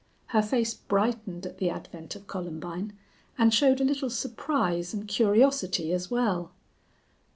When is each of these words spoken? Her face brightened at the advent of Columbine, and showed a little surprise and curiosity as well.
Her 0.29 0.41
face 0.41 0.73
brightened 0.73 1.45
at 1.45 1.59
the 1.59 1.69
advent 1.69 2.15
of 2.15 2.25
Columbine, 2.25 2.93
and 3.37 3.53
showed 3.53 3.79
a 3.79 3.83
little 3.83 4.09
surprise 4.09 4.95
and 4.95 5.07
curiosity 5.07 5.93
as 5.93 6.09
well. 6.09 6.53